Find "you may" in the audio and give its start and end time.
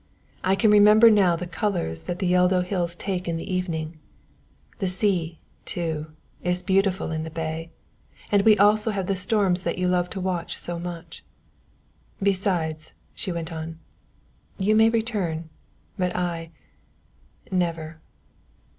14.57-14.89